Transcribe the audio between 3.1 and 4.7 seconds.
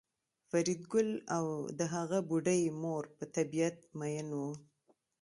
په طبیعت میئن وو